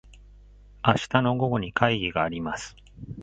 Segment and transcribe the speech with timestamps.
[0.83, 2.75] 明日の午後に会議があります。